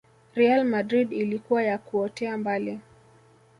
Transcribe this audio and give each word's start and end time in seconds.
Real 0.35 0.63
Madrid 0.63 1.13
ilikuwa 1.13 1.63
ya 1.63 1.77
kuotea 1.77 2.37
mbali 2.37 2.79